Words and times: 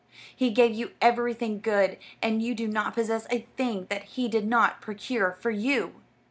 He 0.35 0.49
gave 0.49 0.73
you 0.73 0.93
everything 0.99 1.59
good, 1.61 1.99
and 2.23 2.41
you 2.41 2.55
do 2.55 2.67
not 2.67 2.95
possess 2.95 3.27
a 3.29 3.45
thing 3.55 3.85
that 3.91 4.01
he 4.05 4.27
did 4.27 4.47
not 4.47 4.81
procure 4.81 5.33
for 5.39 5.51
you. 5.51 6.01